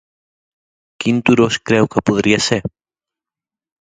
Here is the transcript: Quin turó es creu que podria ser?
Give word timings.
Quin 1.03 1.21
turó 1.29 1.47
es 1.55 1.59
creu 1.73 1.91
que 1.97 2.05
podria 2.11 2.43
ser? 2.47 2.59